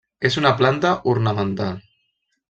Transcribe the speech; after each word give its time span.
És 0.27 0.37
una 0.39 0.51
planta 0.61 0.93
ornamental. 1.13 1.77